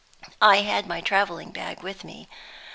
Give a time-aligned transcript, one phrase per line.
[0.41, 2.27] I had my traveling bag with me.